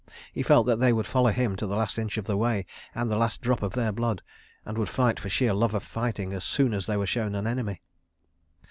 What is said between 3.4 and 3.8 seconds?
of